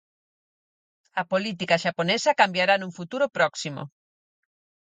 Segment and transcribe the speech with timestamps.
[1.21, 3.81] A política xaponesa cambiará nun futuro próximo.